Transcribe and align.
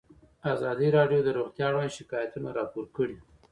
ازادي 0.53 0.87
راډیو 0.97 1.19
د 1.23 1.29
روغتیا 1.39 1.65
اړوند 1.69 1.95
شکایتونه 1.97 2.49
راپور 2.59 2.85
کړي. 2.95 3.17